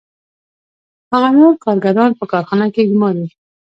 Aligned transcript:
هغه 1.11 1.29
نور 1.37 1.53
کارګران 1.63 2.11
په 2.19 2.25
کارخانه 2.31 2.65
کې 2.73 2.81
ګوماري 2.89 3.27